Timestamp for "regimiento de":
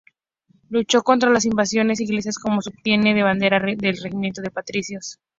4.01-4.49